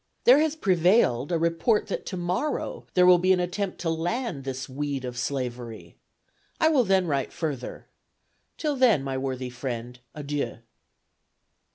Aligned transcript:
There 0.23 0.39
has 0.39 0.55
prevailed 0.55 1.31
a 1.31 1.37
report 1.37 1.85
that 1.85 2.07
tomorrow 2.07 2.87
there 2.95 3.05
will 3.05 3.19
be 3.19 3.33
an 3.33 3.39
attempt 3.39 3.77
to 3.81 3.89
land 3.91 4.45
this 4.45 4.67
weed 4.67 5.05
of 5.05 5.15
slavery. 5.15 5.95
I 6.59 6.69
will 6.69 6.83
then 6.83 7.05
write 7.05 7.31
further. 7.31 7.85
Till 8.57 8.75
then, 8.75 9.03
my 9.03 9.15
worthy 9.19 9.51
friend, 9.51 9.99
adieu." 10.15 10.57